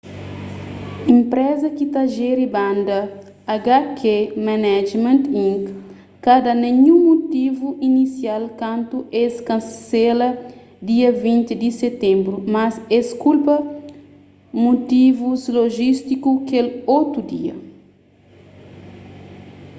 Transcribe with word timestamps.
enpreza 1.13 1.67
ki 1.77 1.85
ta 1.93 2.03
jeri 2.15 2.45
banda 2.55 2.97
hk 3.65 4.03
management 4.47 5.23
inc 5.47 5.63
ka 6.25 6.35
da 6.45 6.53
ninhun 6.63 6.99
mutivu 7.07 7.67
inisial 7.89 8.43
kantu 8.61 8.97
es 9.23 9.33
kansela 9.49 10.27
dia 10.89 11.09
20 11.21 11.61
di 11.61 11.69
sitenbru 11.79 12.35
mas 12.55 12.73
es 12.97 13.07
kulpa 13.23 13.55
mutivus 14.63 15.41
lojístiku 15.57 16.31
kel 16.49 16.67
otu 16.97 17.19
dia 17.33 17.55